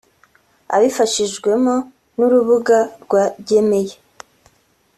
abifashijwemo 0.75 1.75
n’urubuga 2.17 2.77
rwa 3.03 3.23
gemeya 3.47 3.97